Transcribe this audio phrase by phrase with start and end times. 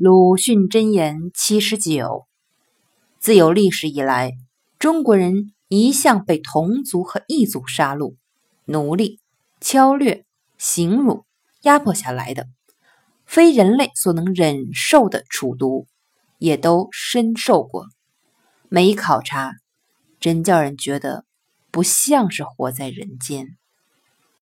[0.00, 2.28] 鲁迅箴言七十九：
[3.18, 4.34] 自有历史以来，
[4.78, 8.14] 中国人一向被同族和异族杀戮、
[8.64, 9.18] 奴隶、
[9.60, 10.24] 敲掠、
[10.56, 11.24] 刑辱、
[11.62, 12.46] 压迫下来的，
[13.26, 15.88] 非人类所能忍受的处毒，
[16.38, 17.84] 也都深受过。
[18.68, 19.54] 每一考察，
[20.20, 21.24] 真叫人觉得
[21.72, 23.56] 不像是活在人间。